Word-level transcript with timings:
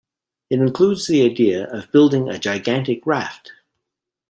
It 0.49 0.59
includes 0.59 1.05
the 1.05 1.21
idea 1.23 1.69
of 1.71 1.91
building 1.91 2.27
a 2.27 2.39
gigantic 2.39 3.05
raft. 3.05 3.51